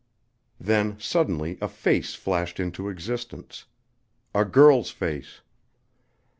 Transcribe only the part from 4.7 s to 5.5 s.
face.